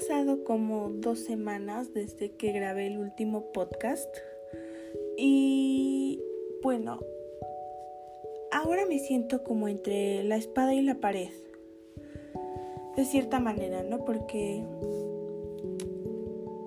pasado 0.00 0.44
como 0.44 0.88
dos 0.94 1.18
semanas 1.18 1.92
desde 1.92 2.30
que 2.30 2.52
grabé 2.52 2.86
el 2.86 2.96
último 2.96 3.52
podcast 3.52 4.08
y 5.18 6.22
bueno, 6.62 7.00
ahora 8.50 8.86
me 8.86 8.98
siento 8.98 9.44
como 9.44 9.68
entre 9.68 10.24
la 10.24 10.36
espada 10.36 10.72
y 10.72 10.80
la 10.80 10.94
pared, 10.94 11.28
de 12.96 13.04
cierta 13.04 13.40
manera, 13.40 13.82
¿no? 13.82 14.06
Porque 14.06 14.64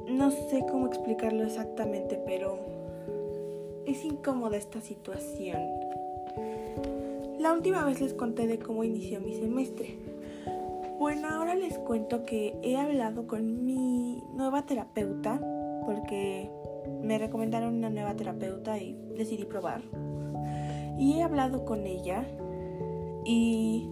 no 0.09 0.29
sé 0.29 0.63
cómo 0.69 0.85
explicarlo 0.85 1.43
exactamente, 1.43 2.21
pero 2.27 2.59
es 3.87 4.05
incómoda 4.05 4.57
esta 4.57 4.79
situación. 4.79 5.59
La 7.39 7.51
última 7.51 7.83
vez 7.83 7.99
les 7.99 8.13
conté 8.13 8.45
de 8.45 8.59
cómo 8.59 8.83
inició 8.83 9.19
mi 9.21 9.33
semestre. 9.33 10.12
Bueno, 11.03 11.27
ahora 11.27 11.53
les 11.53 11.77
cuento 11.79 12.23
que 12.23 12.57
he 12.63 12.77
hablado 12.77 13.27
con 13.27 13.65
mi 13.65 14.23
nueva 14.31 14.65
terapeuta 14.65 15.37
porque 15.85 16.49
me 17.01 17.17
recomendaron 17.17 17.75
una 17.75 17.89
nueva 17.89 18.15
terapeuta 18.15 18.77
y 18.77 18.97
decidí 19.17 19.43
probar. 19.43 19.81
Y 20.97 21.15
he 21.17 21.23
hablado 21.23 21.65
con 21.65 21.85
ella 21.85 22.25
y 23.25 23.89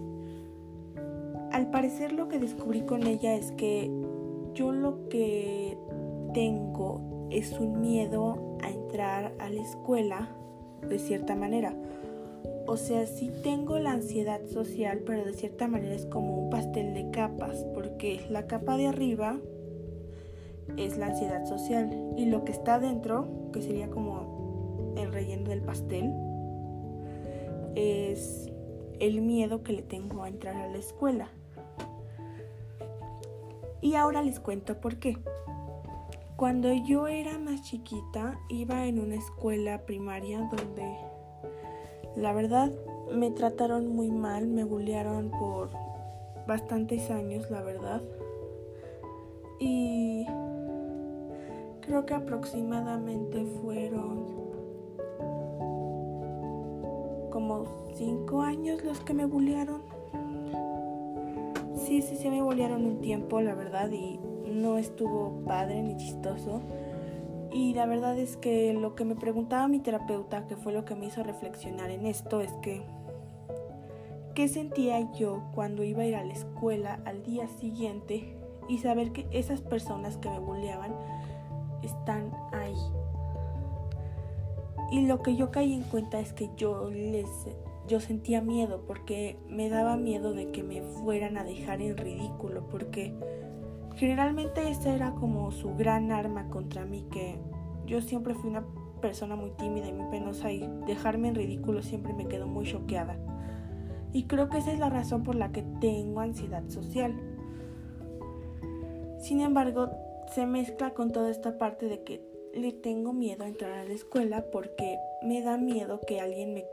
al 1.50 1.70
parecer 1.70 2.14
lo 2.14 2.28
que 2.28 2.38
descubrí 2.38 2.80
con 2.80 3.06
ella 3.06 3.34
es 3.34 3.52
que 3.52 3.90
yo 4.54 4.72
lo 4.72 5.10
que 5.10 5.76
tengo 6.32 7.28
es 7.28 7.52
un 7.60 7.82
miedo 7.82 8.56
a 8.62 8.70
entrar 8.70 9.34
a 9.38 9.50
la 9.50 9.60
escuela 9.60 10.30
de 10.88 10.98
cierta 10.98 11.36
manera. 11.36 11.74
O 12.72 12.78
sea, 12.78 13.04
sí 13.04 13.30
tengo 13.42 13.78
la 13.78 13.92
ansiedad 13.92 14.40
social, 14.46 15.02
pero 15.04 15.26
de 15.26 15.34
cierta 15.34 15.68
manera 15.68 15.94
es 15.94 16.06
como 16.06 16.44
un 16.44 16.48
pastel 16.48 16.94
de 16.94 17.10
capas, 17.10 17.66
porque 17.74 18.24
la 18.30 18.46
capa 18.46 18.78
de 18.78 18.86
arriba 18.86 19.38
es 20.78 20.96
la 20.96 21.08
ansiedad 21.08 21.44
social 21.44 22.14
y 22.16 22.24
lo 22.24 22.46
que 22.46 22.52
está 22.52 22.78
dentro, 22.78 23.50
que 23.52 23.60
sería 23.60 23.90
como 23.90 24.94
el 24.96 25.12
relleno 25.12 25.50
del 25.50 25.60
pastel, 25.60 26.14
es 27.74 28.50
el 29.00 29.20
miedo 29.20 29.62
que 29.62 29.74
le 29.74 29.82
tengo 29.82 30.22
a 30.22 30.28
entrar 30.30 30.56
a 30.56 30.68
la 30.68 30.78
escuela. 30.78 31.28
Y 33.82 33.96
ahora 33.96 34.22
les 34.22 34.40
cuento 34.40 34.80
por 34.80 34.96
qué. 34.96 35.18
Cuando 36.36 36.72
yo 36.72 37.06
era 37.06 37.38
más 37.38 37.60
chiquita, 37.64 38.40
iba 38.48 38.86
en 38.86 38.98
una 38.98 39.16
escuela 39.16 39.84
primaria 39.84 40.48
donde 40.50 41.11
la 42.16 42.32
verdad 42.32 42.72
me 43.12 43.30
trataron 43.30 43.88
muy 43.88 44.10
mal, 44.10 44.46
me 44.46 44.64
bullearon 44.64 45.30
por 45.30 45.70
bastantes 46.46 47.10
años, 47.10 47.50
la 47.50 47.62
verdad. 47.62 48.02
Y 49.58 50.26
creo 51.80 52.06
que 52.06 52.14
aproximadamente 52.14 53.44
fueron 53.60 54.26
como 57.30 57.64
cinco 57.94 58.42
años 58.42 58.84
los 58.84 59.00
que 59.00 59.14
me 59.14 59.24
bullearon. 59.26 59.82
Sí, 61.74 62.02
sí, 62.02 62.16
sí 62.16 62.30
me 62.30 62.42
bullearon 62.42 62.84
un 62.84 63.00
tiempo, 63.00 63.40
la 63.40 63.54
verdad, 63.54 63.90
y 63.90 64.20
no 64.46 64.78
estuvo 64.78 65.42
padre 65.46 65.82
ni 65.82 65.96
chistoso. 65.96 66.60
Y 67.52 67.74
la 67.74 67.86
verdad 67.86 68.18
es 68.18 68.36
que 68.36 68.72
lo 68.72 68.94
que 68.94 69.04
me 69.04 69.14
preguntaba 69.14 69.68
mi 69.68 69.78
terapeuta, 69.78 70.46
que 70.46 70.56
fue 70.56 70.72
lo 70.72 70.84
que 70.84 70.94
me 70.94 71.06
hizo 71.06 71.22
reflexionar 71.22 71.90
en 71.90 72.06
esto, 72.06 72.40
es 72.40 72.52
que 72.62 72.82
¿qué 74.34 74.48
sentía 74.48 75.12
yo 75.12 75.42
cuando 75.54 75.82
iba 75.82 76.02
a 76.02 76.06
ir 76.06 76.16
a 76.16 76.24
la 76.24 76.32
escuela 76.32 77.00
al 77.04 77.22
día 77.22 77.48
siguiente 77.48 78.36
y 78.68 78.78
saber 78.78 79.12
que 79.12 79.26
esas 79.30 79.60
personas 79.60 80.16
que 80.16 80.30
me 80.30 80.38
bulleaban 80.38 80.94
están 81.82 82.32
ahí? 82.52 82.76
Y 84.90 85.06
lo 85.06 85.22
que 85.22 85.36
yo 85.36 85.50
caí 85.50 85.74
en 85.74 85.82
cuenta 85.82 86.20
es 86.20 86.32
que 86.32 86.50
yo 86.56 86.90
les 86.90 87.28
yo 87.88 88.00
sentía 88.00 88.40
miedo 88.40 88.84
porque 88.86 89.36
me 89.48 89.68
daba 89.68 89.96
miedo 89.96 90.32
de 90.32 90.52
que 90.52 90.62
me 90.62 90.82
fueran 90.82 91.36
a 91.36 91.44
dejar 91.44 91.82
en 91.82 91.96
ridículo 91.96 92.66
porque 92.68 93.12
Generalmente 93.96 94.70
esa 94.70 94.94
era 94.94 95.14
como 95.14 95.50
su 95.50 95.74
gran 95.74 96.12
arma 96.12 96.48
contra 96.48 96.84
mí, 96.84 97.06
que 97.10 97.38
yo 97.86 98.00
siempre 98.00 98.34
fui 98.34 98.50
una 98.50 98.64
persona 99.00 99.36
muy 99.36 99.50
tímida 99.50 99.88
y 99.88 99.92
muy 99.92 100.10
penosa 100.10 100.50
y 100.50 100.66
dejarme 100.86 101.28
en 101.28 101.34
ridículo 101.34 101.82
siempre 101.82 102.14
me 102.14 102.26
quedó 102.26 102.46
muy 102.46 102.64
choqueada. 102.64 103.18
Y 104.12 104.24
creo 104.24 104.48
que 104.48 104.58
esa 104.58 104.72
es 104.72 104.78
la 104.78 104.90
razón 104.90 105.22
por 105.22 105.34
la 105.34 105.52
que 105.52 105.64
tengo 105.80 106.20
ansiedad 106.20 106.66
social. 106.68 107.14
Sin 109.18 109.40
embargo, 109.40 109.90
se 110.32 110.46
mezcla 110.46 110.90
con 110.90 111.12
toda 111.12 111.30
esta 111.30 111.58
parte 111.58 111.86
de 111.86 112.02
que 112.02 112.22
le 112.54 112.72
tengo 112.72 113.12
miedo 113.12 113.44
a 113.44 113.48
entrar 113.48 113.72
a 113.72 113.84
la 113.84 113.92
escuela 113.92 114.46
porque 114.50 114.98
me 115.22 115.42
da 115.42 115.56
miedo 115.56 116.00
que 116.06 116.20
alguien 116.20 116.54
me, 116.54 116.66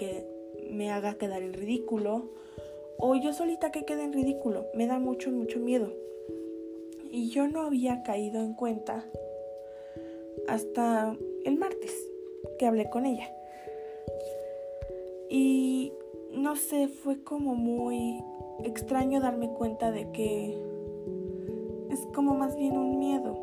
me 0.69 0.91
haga 0.91 1.15
quedar 1.15 1.41
en 1.41 1.53
ridículo 1.53 2.31
o 2.97 3.15
yo 3.15 3.33
solita 3.33 3.71
que 3.71 3.85
quede 3.85 4.03
en 4.03 4.13
ridículo. 4.13 4.67
Me 4.73 4.87
da 4.87 4.99
mucho, 4.99 5.31
mucho 5.31 5.59
miedo 5.59 5.93
y 7.09 7.29
yo 7.29 7.47
no 7.47 7.61
había 7.61 8.03
caído 8.03 8.41
en 8.41 8.53
cuenta 8.53 9.03
hasta 10.47 11.15
el 11.45 11.57
martes 11.57 11.93
que 12.57 12.65
hablé 12.65 12.89
con 12.89 13.05
ella. 13.05 13.29
Y 15.29 15.93
no 16.31 16.55
sé, 16.55 16.87
fue 16.87 17.23
como 17.23 17.55
muy 17.55 18.23
extraño 18.63 19.21
darme 19.21 19.49
cuenta 19.49 19.91
de 19.91 20.11
que 20.11 20.57
es 21.89 22.05
como 22.13 22.35
más 22.35 22.55
bien 22.55 22.77
un 22.77 22.99
miedo. 22.99 23.37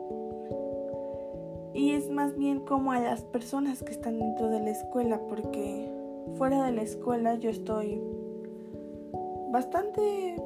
Y 1.75 1.93
es 1.93 2.09
más 2.11 2.37
bien 2.37 2.61
como 2.61 2.93
a 2.93 3.01
las 3.01 3.23
personas 3.23 3.83
que 3.83 3.93
están 3.93 4.19
dentro 4.19 4.49
de 4.49 4.61
la 4.61 4.71
escuela, 4.71 5.21
porque 5.29 5.91
fuera 6.39 6.65
de 6.65 6.73
la 6.73 6.83
escuela 6.83 7.35
yo 7.35 7.51
estoy 7.51 8.01
bastante 9.51 10.37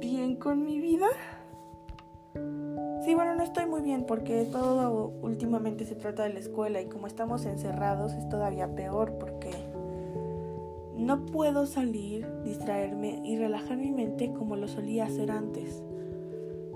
bien 0.00 0.36
con 0.36 0.64
mi 0.64 0.80
vida. 0.80 1.06
Sí, 3.04 3.14
bueno, 3.14 3.34
no 3.34 3.42
estoy 3.42 3.66
muy 3.66 3.82
bien 3.82 4.06
porque 4.06 4.46
todo 4.50 5.12
últimamente 5.20 5.84
se 5.84 5.94
trata 5.94 6.22
de 6.22 6.32
la 6.32 6.40
escuela 6.40 6.80
y 6.80 6.86
como 6.86 7.06
estamos 7.06 7.44
encerrados 7.44 8.14
es 8.14 8.26
todavía 8.30 8.74
peor 8.74 9.18
porque 9.18 9.50
no 10.96 11.26
puedo 11.26 11.66
salir, 11.66 12.26
distraerme 12.44 13.20
y 13.22 13.36
relajar 13.36 13.76
mi 13.76 13.90
mente 13.90 14.32
como 14.32 14.56
lo 14.56 14.68
solía 14.68 15.04
hacer 15.04 15.30
antes. 15.30 15.82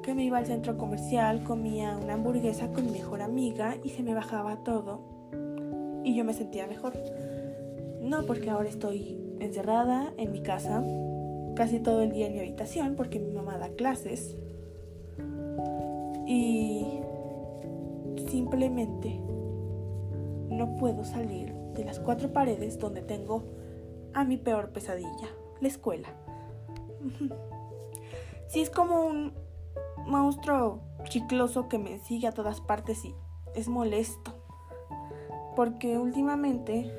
Que 0.03 0.15
me 0.15 0.25
iba 0.25 0.37
al 0.37 0.45
centro 0.45 0.77
comercial, 0.77 1.45
comía 1.45 1.97
una 1.97 2.13
hamburguesa 2.13 2.73
con 2.73 2.85
mi 2.85 2.93
mejor 2.93 3.23
amiga 3.23 3.77
y 3.83 3.89
se 3.89 4.03
me 4.03 4.13
bajaba 4.13 4.63
todo 4.65 5.01
y 6.05 6.15
yo 6.15 6.25
me 6.25 6.35
sentía 6.35 6.67
mejor. 6.67 6.93
No 8.03 8.27
porque 8.27 8.51
ahora 8.51 8.69
estoy 8.69 9.19
encerrada 9.41 10.13
en 10.19 10.33
mi 10.33 10.43
casa, 10.43 10.85
casi 11.55 11.81
todo 11.81 12.03
el 12.03 12.13
día 12.13 12.27
en 12.27 12.35
mi 12.35 12.41
habitación 12.41 12.97
porque 12.97 13.19
mi 13.19 13.31
mamá 13.31 13.57
da 13.57 13.71
clases 13.71 14.37
y 16.28 17.00
simplemente 18.28 19.19
no 20.50 20.77
puedo 20.77 21.03
salir 21.03 21.55
de 21.75 21.84
las 21.84 21.99
cuatro 21.99 22.34
paredes 22.34 22.78
donde 22.78 23.00
tengo 23.00 23.44
a 24.12 24.25
mi 24.25 24.37
peor 24.37 24.71
pesadilla, 24.71 25.28
la 25.61 25.69
escuela. 25.69 26.09
Si 28.49 28.62
es 28.62 28.71
como 28.71 29.05
un 29.05 29.34
monstruo 30.06 30.81
chicloso 31.05 31.69
que 31.69 31.78
me 31.78 31.99
sigue 31.99 32.28
a 32.28 32.33
todas 32.33 32.62
partes 32.62 33.05
y 33.05 33.15
es 33.55 33.69
molesto. 33.69 34.33
Porque 35.55 35.99
últimamente 35.99 36.91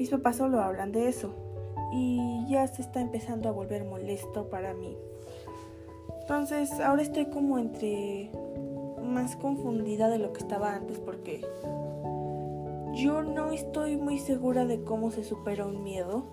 mis 0.00 0.10
papás 0.10 0.38
solo 0.38 0.60
hablan 0.60 0.90
de 0.90 1.06
eso 1.06 1.32
y 1.92 2.44
ya 2.48 2.66
se 2.66 2.82
está 2.82 3.00
empezando 3.00 3.48
a 3.48 3.52
volver 3.52 3.84
molesto 3.84 4.50
para 4.50 4.74
mí. 4.74 4.98
Entonces 6.32 6.80
ahora 6.80 7.02
estoy 7.02 7.26
como 7.26 7.58
entre 7.58 8.30
más 9.04 9.36
confundida 9.36 10.08
de 10.08 10.16
lo 10.16 10.32
que 10.32 10.40
estaba 10.40 10.74
antes 10.74 10.98
porque 10.98 11.42
yo 12.94 13.22
no 13.22 13.50
estoy 13.50 13.98
muy 13.98 14.18
segura 14.18 14.64
de 14.64 14.82
cómo 14.82 15.10
se 15.10 15.24
supera 15.24 15.66
un 15.66 15.82
miedo. 15.82 16.24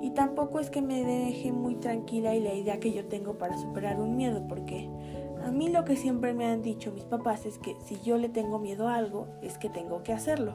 Y 0.00 0.12
tampoco 0.12 0.60
es 0.60 0.70
que 0.70 0.80
me 0.80 1.04
deje 1.04 1.52
muy 1.52 1.74
tranquila 1.74 2.34
y 2.34 2.40
la 2.40 2.54
idea 2.54 2.80
que 2.80 2.94
yo 2.94 3.04
tengo 3.04 3.36
para 3.36 3.58
superar 3.58 4.00
un 4.00 4.16
miedo, 4.16 4.48
porque 4.48 4.88
a 5.44 5.50
mí 5.50 5.68
lo 5.68 5.84
que 5.84 5.96
siempre 5.96 6.32
me 6.32 6.46
han 6.46 6.62
dicho 6.62 6.90
mis 6.90 7.04
papás 7.04 7.44
es 7.44 7.58
que 7.58 7.76
si 7.84 8.00
yo 8.00 8.16
le 8.16 8.30
tengo 8.30 8.58
miedo 8.58 8.88
a 8.88 8.94
algo, 8.94 9.26
es 9.42 9.58
que 9.58 9.68
tengo 9.68 10.02
que 10.04 10.14
hacerlo. 10.14 10.54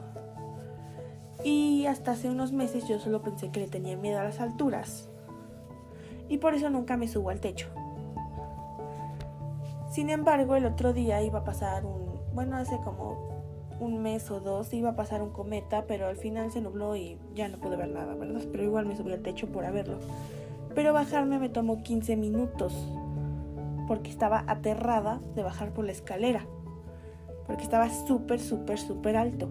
Y 1.44 1.86
hasta 1.86 2.10
hace 2.10 2.28
unos 2.28 2.50
meses 2.50 2.88
yo 2.88 2.98
solo 2.98 3.22
pensé 3.22 3.52
que 3.52 3.60
le 3.60 3.68
tenía 3.68 3.96
miedo 3.96 4.18
a 4.18 4.24
las 4.24 4.40
alturas 4.40 5.08
y 6.28 6.38
por 6.38 6.54
eso 6.54 6.70
nunca 6.70 6.96
me 6.96 7.08
subo 7.08 7.30
al 7.30 7.40
techo. 7.40 7.68
Sin 9.90 10.10
embargo, 10.10 10.54
el 10.56 10.66
otro 10.66 10.92
día 10.92 11.22
iba 11.22 11.40
a 11.40 11.44
pasar 11.44 11.84
un, 11.84 12.20
bueno, 12.34 12.56
hace 12.56 12.78
como 12.84 13.28
un 13.80 14.02
mes 14.02 14.30
o 14.30 14.40
dos 14.40 14.72
iba 14.74 14.90
a 14.90 14.96
pasar 14.96 15.22
un 15.22 15.30
cometa, 15.30 15.84
pero 15.86 16.06
al 16.08 16.16
final 16.16 16.50
se 16.50 16.60
nubló 16.60 16.96
y 16.96 17.18
ya 17.34 17.48
no 17.48 17.58
pude 17.58 17.76
ver 17.76 17.88
nada, 17.88 18.14
¿verdad? 18.14 18.42
Pero 18.50 18.64
igual 18.64 18.86
me 18.86 18.96
subí 18.96 19.12
al 19.12 19.22
techo 19.22 19.46
por 19.48 19.70
verlo. 19.72 19.98
Pero 20.74 20.92
bajarme 20.92 21.38
me 21.38 21.48
tomó 21.48 21.82
15 21.82 22.16
minutos. 22.16 22.74
porque 23.88 24.10
estaba 24.10 24.44
aterrada 24.46 25.18
de 25.34 25.42
bajar 25.42 25.72
por 25.72 25.86
la 25.86 25.92
escalera, 25.92 26.44
porque 27.46 27.62
estaba 27.62 27.88
súper, 27.88 28.38
súper, 28.38 28.78
súper 28.78 29.16
alto. 29.16 29.48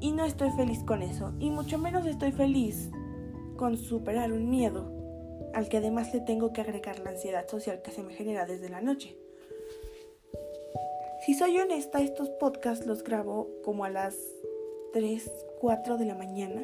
Y 0.00 0.10
no 0.10 0.24
estoy 0.24 0.50
feliz 0.50 0.82
con 0.82 1.02
eso, 1.02 1.32
y 1.38 1.50
mucho 1.50 1.78
menos 1.78 2.04
estoy 2.04 2.32
feliz 2.32 2.90
con 3.64 3.78
superar 3.78 4.30
un 4.30 4.50
miedo, 4.50 4.84
al 5.54 5.70
que 5.70 5.78
además 5.78 6.12
le 6.12 6.20
tengo 6.20 6.52
que 6.52 6.60
agregar 6.60 6.98
la 6.98 7.08
ansiedad 7.08 7.48
social 7.48 7.80
que 7.80 7.92
se 7.92 8.02
me 8.02 8.12
genera 8.12 8.44
desde 8.44 8.68
la 8.68 8.82
noche. 8.82 9.16
Si 11.24 11.32
soy 11.32 11.58
honesta, 11.58 12.02
estos 12.02 12.28
podcasts 12.28 12.84
los 12.84 13.02
grabo 13.02 13.48
como 13.64 13.86
a 13.86 13.88
las 13.88 14.18
3, 14.92 15.30
4 15.62 15.96
de 15.96 16.04
la 16.04 16.14
mañana, 16.14 16.62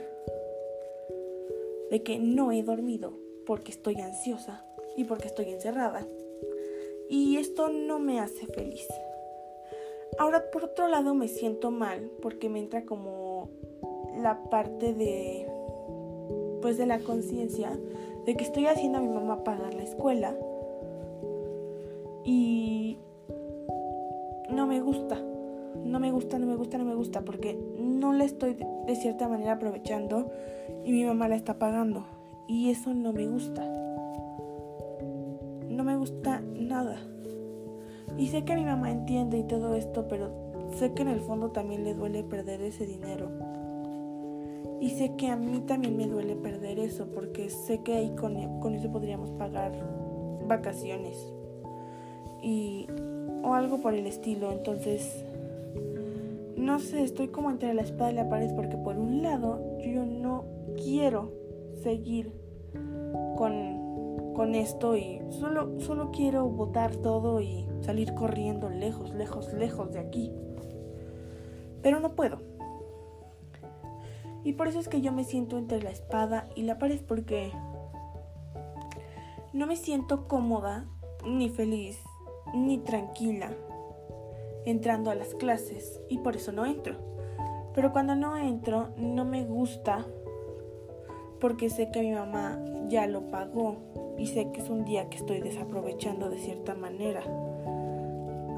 de 1.91 2.03
que 2.03 2.19
no 2.19 2.53
he 2.53 2.63
dormido 2.63 3.15
porque 3.47 3.71
estoy 3.71 3.99
ansiosa 4.03 4.67
y 4.95 5.05
porque 5.05 5.29
estoy 5.29 5.49
encerrada. 5.55 6.07
Y 7.09 7.39
esto 7.39 7.71
no 7.71 7.99
me 7.99 8.21
hace 8.21 8.45
feliz. 8.45 8.87
Ahora, 10.19 10.51
por 10.51 10.65
otro 10.65 10.87
lado, 10.87 11.15
me 11.15 11.29
siento 11.29 11.71
mal 11.71 12.11
porque 12.21 12.51
me 12.51 12.59
entra 12.59 12.85
como 12.85 13.49
la 14.19 14.43
parte 14.51 14.93
de 14.93 15.60
pues 16.61 16.79
de 16.79 16.87
la 16.87 16.99
conciencia 17.01 17.71
de 18.27 18.37
que 18.37 18.45
estoy 18.45 18.67
haciendo 18.67 18.99
a 18.99 19.01
mi 19.01 19.09
mamá 19.09 19.45
pagar 19.45 19.75
la 19.75 19.83
escuela 19.83 20.35
y 22.25 22.99
no 24.51 24.67
me 24.67 24.81
gusta. 24.81 25.19
No 25.85 26.01
me 26.01 26.11
gusta, 26.11 26.39
no 26.39 26.47
me 26.47 26.57
gusta, 26.57 26.79
no 26.79 26.85
me 26.85 26.95
gusta 26.95 27.23
porque 27.23 27.59
no 27.79 28.13
la 28.13 28.25
estoy 28.25 28.57
de 28.87 28.97
cierta 28.97 29.29
manera 29.29 29.53
aprovechando 29.53 30.31
y 30.85 30.93
mi 30.93 31.05
mamá 31.05 31.29
la 31.29 31.37
está 31.37 31.59
pagando 31.59 32.05
y 32.49 32.71
eso 32.71 32.93
no 32.93 33.13
me 33.13 33.27
gusta. 33.29 33.63
No 35.69 35.85
me 35.85 35.97
gusta 35.97 36.41
nada. 36.41 36.97
Y 38.19 38.27
sé 38.29 38.45
que 38.45 38.57
mi 38.57 38.65
mamá 38.65 38.91
entiende 38.91 39.39
y 39.39 39.45
todo 39.45 39.77
esto, 39.77 40.09
pero 40.09 40.31
sé 40.77 40.93
que 40.93 41.03
en 41.03 41.09
el 41.09 41.21
fondo 41.21 41.51
también 41.51 41.85
le 41.85 41.95
duele 41.95 42.25
perder 42.25 42.61
ese 42.63 42.87
dinero. 42.87 43.31
Y 44.81 44.91
sé 44.91 45.15
que 45.17 45.29
a 45.29 45.37
mí 45.37 45.61
también 45.67 45.97
me 45.97 46.07
duele 46.07 46.37
perder 46.37 46.79
eso, 46.79 47.07
porque 47.15 47.51
sé 47.51 47.83
que 47.83 47.95
ahí 47.95 48.15
con, 48.17 48.37
eso 48.75 48.91
podríamos 48.91 49.31
pagar 49.33 49.73
vacaciones. 50.47 51.33
Y, 52.43 52.87
o 53.43 53.53
algo 53.53 53.83
por 53.83 53.93
el 53.93 54.07
estilo. 54.07 54.51
Entonces, 54.53 55.25
no 56.57 56.79
sé, 56.79 57.03
estoy 57.03 57.29
como 57.29 57.51
entre 57.51 57.75
la 57.75 57.83
espada 57.83 58.11
y 58.11 58.15
la 58.15 58.29
pared, 58.31 58.55
porque 58.57 58.79
por 58.79 58.97
un 58.97 59.23
lado 59.23 59.79
yo 59.81 60.07
no 60.07 60.45
quiero 60.83 61.31
seguir 61.83 62.33
con, 63.37 64.33
con 64.35 64.55
esto 64.55 64.97
y 64.97 65.21
solo, 65.29 65.79
solo 65.81 66.11
quiero 66.11 66.49
botar 66.49 66.97
todo 66.97 67.43
y 67.43 67.67
salir 67.83 68.15
corriendo 68.15 68.71
lejos, 68.71 69.15
lejos, 69.15 69.53
lejos 69.53 69.93
de 69.93 69.99
aquí. 69.99 70.33
Pero 71.83 72.01
no 72.01 72.15
puedo. 72.15 72.50
Y 74.45 74.55
por 74.55 74.69
eso 74.69 74.81
es 74.81 74.89
que 74.89 75.01
yo 75.01 75.13
me 75.13 75.25
siento 75.25 75.59
entre 75.59 75.83
la 75.83 75.91
espada 75.91 76.49
y 76.55 76.63
la 76.63 76.79
pared 76.79 77.01
porque 77.07 77.53
no 79.53 79.67
me 79.67 79.77
siento 79.77 80.27
cómoda, 80.29 80.87
ni 81.27 81.49
feliz, 81.51 81.99
ni 82.55 82.79
tranquila 82.79 83.51
entrando 84.65 85.11
a 85.11 85.15
las 85.15 85.35
clases 85.35 86.01
y 86.09 86.19
por 86.19 86.37
eso 86.37 86.53
no 86.53 86.67
entro. 86.67 86.97
Pero 87.75 87.93
cuando 87.93 88.15
no 88.15 88.37
entro 88.37 88.89
no 88.97 89.25
me 89.25 89.45
gusta 89.45 90.07
porque 91.41 91.71
sé 91.71 91.91
que 91.91 92.03
mi 92.03 92.13
mamá 92.13 92.59
ya 92.89 93.07
lo 93.07 93.31
pagó 93.31 93.77
y 94.19 94.27
sé 94.27 94.51
que 94.53 94.61
es 94.61 94.69
un 94.69 94.85
día 94.85 95.09
que 95.09 95.17
estoy 95.17 95.41
desaprovechando 95.41 96.29
de 96.29 96.39
cierta 96.39 96.75
manera. 96.75 97.23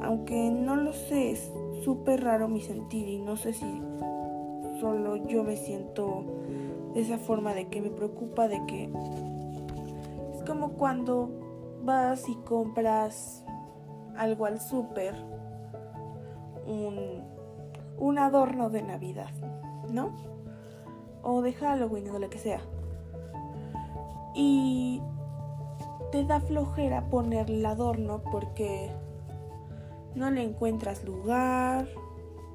Aunque 0.02 0.50
no 0.50 0.75
lo 0.76 0.93
sé, 0.93 1.31
es 1.31 1.52
súper 1.85 2.25
raro 2.25 2.49
mi 2.49 2.61
sentir 2.61 3.08
y 3.08 3.19
no 3.19 3.37
sé 3.37 3.52
si 3.52 3.81
solo 4.82 5.14
yo 5.14 5.44
me 5.44 5.55
siento 5.55 6.25
de 6.93 7.02
esa 7.02 7.17
forma 7.17 7.55
de 7.55 7.69
que 7.69 7.81
me 7.81 7.88
preocupa 7.88 8.49
de 8.49 8.67
que 8.67 8.90
es 10.34 10.43
como 10.44 10.73
cuando 10.73 11.31
vas 11.84 12.29
y 12.29 12.34
compras 12.34 13.44
algo 14.17 14.44
al 14.44 14.61
súper, 14.61 15.14
un, 16.67 17.23
un 17.96 18.19
adorno 18.19 18.70
de 18.70 18.82
Navidad, 18.82 19.31
¿no? 19.88 20.11
O 21.23 21.43
de 21.43 21.52
Halloween 21.52 22.11
o 22.11 22.19
lo 22.19 22.28
que 22.28 22.38
sea. 22.38 22.61
Y 24.35 25.00
te 26.11 26.25
da 26.25 26.40
flojera 26.40 27.08
poner 27.08 27.49
el 27.52 27.64
adorno 27.64 28.20
porque 28.32 28.90
no 30.17 30.28
le 30.32 30.43
encuentras 30.43 31.05
lugar, 31.05 31.87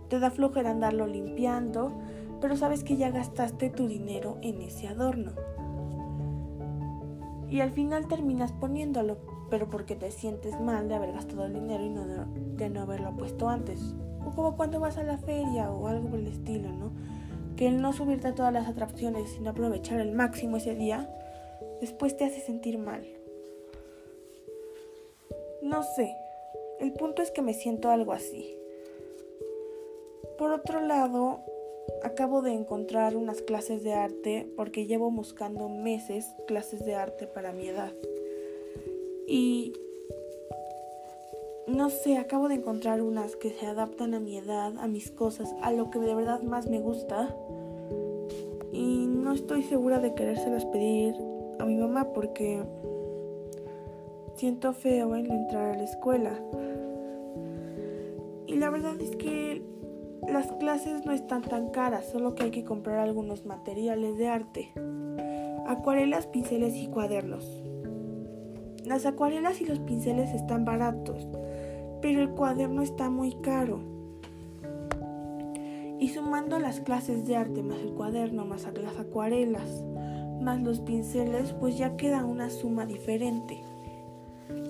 te 0.09 0.19
da 0.19 0.29
flojera 0.29 0.71
andarlo 0.71 1.07
limpiando 1.07 1.93
pero 2.39 2.55
sabes 2.55 2.83
que 2.83 2.97
ya 2.97 3.09
gastaste 3.09 3.69
tu 3.69 3.87
dinero 3.87 4.37
en 4.41 4.61
ese 4.61 4.87
adorno. 4.87 5.33
Y 7.49 7.61
al 7.61 7.71
final 7.71 8.07
terminas 8.07 8.51
poniéndolo, 8.51 9.17
pero 9.49 9.69
porque 9.69 9.95
te 9.95 10.11
sientes 10.11 10.59
mal 10.59 10.89
de 10.89 10.95
haber 10.95 11.13
gastado 11.13 11.45
el 11.45 11.53
dinero 11.53 11.83
y 11.83 11.89
no 11.89 12.05
de, 12.05 12.69
no 12.69 12.81
haberlo 12.81 13.15
puesto 13.15 13.47
antes. 13.47 13.95
O 14.25 14.31
como 14.31 14.57
cuando 14.57 14.79
vas 14.79 14.97
a 14.97 15.03
la 15.03 15.17
feria 15.17 15.71
o 15.71 15.87
algo 15.87 16.09
por 16.09 16.19
el 16.19 16.27
estilo, 16.27 16.69
¿no? 16.71 16.91
Que 17.55 17.67
el 17.67 17.81
no 17.81 17.93
subirte 17.93 18.27
a 18.27 18.35
todas 18.35 18.53
las 18.53 18.67
atracciones 18.67 19.35
y 19.37 19.39
no 19.39 19.51
aprovechar 19.51 20.01
el 20.01 20.11
máximo 20.11 20.57
ese 20.57 20.75
día, 20.75 21.09
después 21.79 22.17
te 22.17 22.25
hace 22.25 22.41
sentir 22.41 22.77
mal. 22.77 23.07
No 25.63 25.83
sé, 25.83 26.15
el 26.79 26.93
punto 26.93 27.21
es 27.21 27.31
que 27.31 27.41
me 27.41 27.53
siento 27.53 27.89
algo 27.89 28.11
así. 28.11 28.55
Por 30.37 30.51
otro 30.51 30.81
lado, 30.81 31.39
acabo 32.03 32.41
de 32.41 32.53
encontrar 32.53 33.15
unas 33.15 33.41
clases 33.41 33.83
de 33.83 33.93
arte 33.93 34.51
porque 34.55 34.85
llevo 34.85 35.11
buscando 35.11 35.69
meses 35.69 36.33
clases 36.47 36.85
de 36.85 36.95
arte 36.95 37.27
para 37.27 37.53
mi 37.53 37.67
edad. 37.67 37.91
Y 39.27 39.73
no 41.67 41.89
sé, 41.89 42.17
acabo 42.17 42.47
de 42.47 42.55
encontrar 42.55 43.01
unas 43.01 43.35
que 43.35 43.51
se 43.51 43.65
adaptan 43.65 44.13
a 44.13 44.19
mi 44.19 44.37
edad, 44.37 44.73
a 44.77 44.87
mis 44.87 45.11
cosas, 45.11 45.53
a 45.61 45.71
lo 45.71 45.91
que 45.91 45.99
de 45.99 46.15
verdad 46.15 46.41
más 46.41 46.69
me 46.69 46.79
gusta. 46.79 47.35
Y 48.71 49.05
no 49.07 49.33
estoy 49.33 49.63
segura 49.63 49.99
de 49.99 50.13
querérselas 50.13 50.65
pedir 50.65 51.15
a 51.59 51.65
mi 51.65 51.75
mamá 51.75 52.13
porque 52.13 52.63
siento 54.35 54.73
feo 54.73 55.15
en 55.15 55.29
entrar 55.29 55.75
a 55.75 55.77
la 55.77 55.83
escuela. 55.83 56.39
Y 58.45 58.55
la 58.55 58.69
verdad 58.69 58.99
es 59.01 59.15
que 59.17 59.61
las 60.25 60.51
clases 60.53 61.05
no 61.05 61.11
están 61.11 61.41
tan 61.41 61.69
caras, 61.69 62.05
solo 62.05 62.35
que 62.35 62.43
hay 62.43 62.51
que 62.51 62.63
comprar 62.63 62.99
algunos 62.99 63.45
materiales 63.45 64.17
de 64.17 64.27
arte. 64.27 64.71
Acuarelas, 65.67 66.27
pinceles 66.27 66.75
y 66.75 66.87
cuadernos. 66.87 67.63
Las 68.83 69.05
acuarelas 69.05 69.61
y 69.61 69.65
los 69.65 69.79
pinceles 69.79 70.33
están 70.33 70.65
baratos, 70.65 71.27
pero 72.01 72.21
el 72.21 72.29
cuaderno 72.31 72.81
está 72.81 73.09
muy 73.09 73.33
caro. 73.41 73.79
Y 75.99 76.09
sumando 76.09 76.59
las 76.59 76.79
clases 76.79 77.25
de 77.25 77.35
arte 77.35 77.63
más 77.63 77.79
el 77.79 77.93
cuaderno, 77.93 78.45
más 78.45 78.67
las 78.81 78.99
acuarelas, 78.99 79.83
más 80.41 80.61
los 80.61 80.79
pinceles, 80.79 81.53
pues 81.53 81.77
ya 81.77 81.97
queda 81.97 82.25
una 82.25 82.49
suma 82.49 82.85
diferente. 82.85 83.61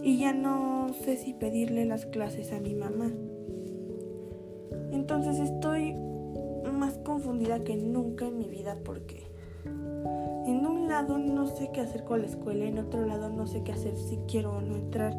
Y 0.03 0.17
ya 0.17 0.33
no 0.33 0.87
sé 0.93 1.17
si 1.17 1.33
pedirle 1.33 1.85
las 1.85 2.05
clases 2.05 2.53
a 2.53 2.59
mi 2.59 2.73
mamá. 2.73 3.11
Entonces 5.09 5.39
estoy 5.39 5.93
más 6.73 6.97
confundida 6.97 7.63
que 7.63 7.77
nunca 7.77 8.25
en 8.25 8.37
mi 8.37 8.49
vida 8.49 8.75
porque 8.83 9.31
en 9.63 10.65
un 10.65 10.89
lado 10.89 11.17
no 11.17 11.47
sé 11.47 11.71
qué 11.71 11.79
hacer 11.79 12.03
con 12.03 12.19
la 12.19 12.27
escuela, 12.27 12.65
en 12.65 12.77
otro 12.77 13.05
lado 13.05 13.29
no 13.29 13.47
sé 13.47 13.63
qué 13.63 13.71
hacer 13.71 13.95
si 13.95 14.17
quiero 14.27 14.57
o 14.57 14.59
no 14.59 14.75
entrar. 14.75 15.15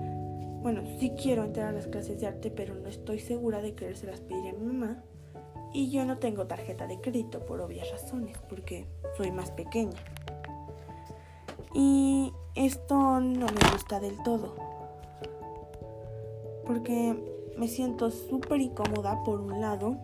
Bueno, 0.61 0.83
sí 1.01 1.13
quiero 1.13 1.43
entrar 1.43 1.69
a 1.69 1.73
las 1.73 1.87
clases 1.87 2.21
de 2.21 2.27
arte, 2.27 2.51
pero 2.51 2.75
no 2.75 2.87
estoy 2.87 3.19
segura 3.19 3.63
de 3.63 3.75
las 3.81 4.21
pedir 4.21 4.55
a 4.55 4.59
mi 4.59 4.67
mamá. 4.67 5.03
Y 5.73 5.91
yo 5.91 6.05
no 6.05 6.19
tengo 6.19 6.47
tarjeta 6.47 6.87
de 6.87 7.01
crédito 7.01 7.47
por 7.47 7.63
obvias 7.63 7.91
razones, 7.91 8.37
porque 8.47 8.85
soy 9.17 9.31
más 9.31 9.51
pequeña. 9.53 9.97
Y 11.73 12.35
esto 12.55 13.21
no 13.21 13.47
me 13.47 13.73
gusta 13.73 14.01
del 14.01 14.23
todo. 14.23 14.55
Porque 16.67 17.38
me 17.59 17.69
siento 17.69 18.11
súper 18.11 18.61
incómoda 18.61 19.23
por 19.25 19.41
un 19.41 19.61
lado, 19.61 19.97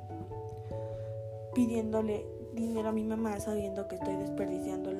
pidiéndole 1.54 2.26
dinero 2.52 2.88
a 2.88 2.92
mi 2.92 3.04
mamá 3.04 3.38
sabiendo 3.40 3.86
que 3.88 3.96
estoy 3.96 4.16
desperdiciando 4.16 4.90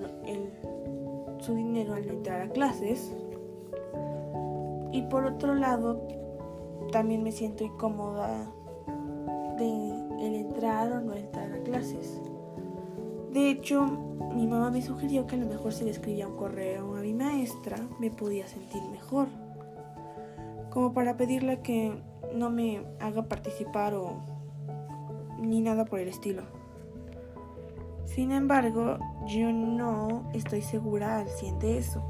su 1.41 1.55
dinero 1.55 1.95
al 1.95 2.09
entrar 2.09 2.43
a 2.43 2.49
clases. 2.49 3.13
Y 4.93 5.03
por 5.03 5.25
otro 5.25 5.55
lado, 5.55 6.07
también 6.93 7.23
me 7.23 7.33
siento 7.33 7.65
incómoda 7.65 8.51
de 9.59 9.95
el 10.21 10.35
entrar 10.35 10.93
o 10.93 11.01
no 11.01 11.15
entrar 11.15 11.53
a 11.53 11.63
clases. 11.63 12.21
De 13.33 13.51
hecho, 13.51 13.85
mi 14.35 14.47
mamá 14.47 14.71
me 14.71 14.81
sugirió 14.81 15.27
que 15.27 15.35
a 15.35 15.39
lo 15.39 15.47
mejor 15.47 15.73
se 15.73 15.85
le 15.85 15.91
escribía 15.91 16.29
un 16.29 16.37
correo 16.37 16.97
a 16.97 17.01
mi 17.01 17.15
maestra 17.15 17.77
me 17.99 18.11
podía 18.11 18.47
sentir 18.47 18.83
mejor, 18.91 19.27
como 20.71 20.93
para 20.93 21.17
pedirle 21.17 21.61
que 21.61 22.01
no 22.35 22.51
me 22.51 22.83
haga 23.01 23.23
participar 23.23 23.95
o 23.95 24.21
ni 25.39 25.61
nada 25.61 25.85
por 25.85 26.01
el 26.01 26.09
estilo. 26.09 26.43
Sin 28.05 28.33
embargo, 28.33 28.99
yo 29.27 29.53
no 29.53 30.31
estoy 30.35 30.63
segura 30.63 31.19
al 31.19 31.29
100 31.29 31.59
de 31.59 31.79
eso. 31.79 32.03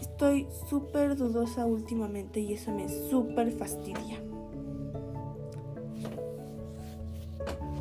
Estoy 0.00 0.48
súper 0.68 1.16
dudosa 1.16 1.66
últimamente 1.66 2.40
y 2.40 2.54
eso 2.54 2.72
me 2.72 2.88
súper 2.88 3.52
fastidia. 3.52 4.20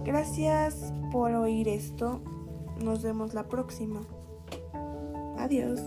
Gracias 0.04 0.94
por 1.12 1.32
oír 1.32 1.68
esto. 1.68 2.22
Nos 2.84 3.02
vemos 3.02 3.34
la 3.34 3.48
próxima. 3.48 4.02
Adiós. 5.38 5.82